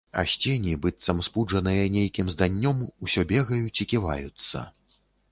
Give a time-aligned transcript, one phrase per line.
[0.19, 4.63] А сцені, быццам спуджаныя нейкім зданнём, усё бегаюць і ківаюцца.